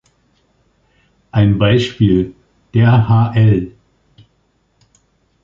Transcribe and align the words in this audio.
Ein 1.31 1.59
Beispiel: 1.59 2.33
Der 2.73 3.07
hl. 3.07 3.71